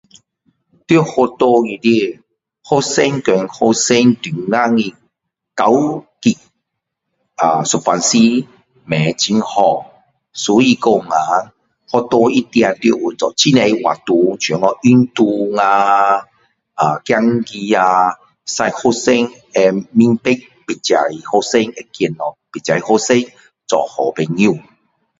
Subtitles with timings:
[0.87, 2.23] 在学校里面
[2.63, 4.95] 学生和学生中间的
[5.55, 6.39] 交际
[7.35, 9.93] 啊有时候不很好
[10.33, 11.53] 所以讲啊
[11.85, 16.21] 学校一定要有做很多活动像运动啊
[16.73, 18.13] 呃象棋啊
[18.47, 20.33] 使学生会明白
[20.65, 23.31] 别个学生会见到别个学生
[23.67, 24.57] 做好朋友